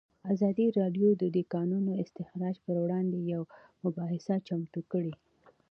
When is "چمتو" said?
4.47-4.81